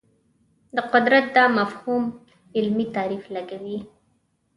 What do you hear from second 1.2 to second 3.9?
دا مفهوم علمي تعریف لګوي